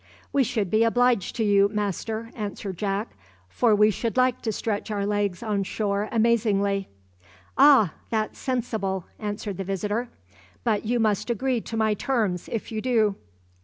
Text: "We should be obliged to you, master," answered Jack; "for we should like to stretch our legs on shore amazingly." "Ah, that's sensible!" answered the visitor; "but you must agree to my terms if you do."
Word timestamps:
"We 0.33 0.43
should 0.43 0.71
be 0.71 0.83
obliged 0.83 1.35
to 1.35 1.43
you, 1.43 1.69
master," 1.69 2.31
answered 2.33 2.75
Jack; 2.75 3.11
"for 3.49 3.75
we 3.75 3.91
should 3.91 4.17
like 4.17 4.41
to 4.41 4.51
stretch 4.51 4.89
our 4.89 5.05
legs 5.05 5.43
on 5.43 5.61
shore 5.61 6.09
amazingly." 6.11 6.89
"Ah, 7.55 7.93
that's 8.09 8.39
sensible!" 8.39 9.05
answered 9.19 9.57
the 9.57 9.63
visitor; 9.63 10.09
"but 10.63 10.85
you 10.87 10.99
must 10.99 11.29
agree 11.29 11.61
to 11.61 11.77
my 11.77 11.93
terms 11.93 12.49
if 12.51 12.71
you 12.71 12.81
do." 12.81 13.15